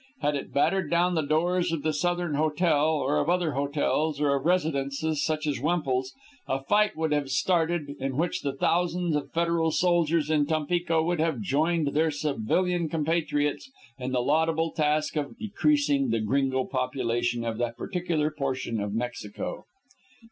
[0.21, 4.33] Had it battered down the doors of the Southern Hotel, or of other hotels, or
[4.35, 6.15] of residences such as Wemple's,
[6.47, 11.19] a fight would have started in which the thousands of federal soldiers in Tampico would
[11.19, 13.69] have joined their civilian compatriots
[13.99, 19.65] in the laudable task of decreasing the Gringo population of that particular portion of Mexico.